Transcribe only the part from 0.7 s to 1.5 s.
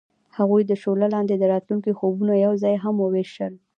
شعله لاندې د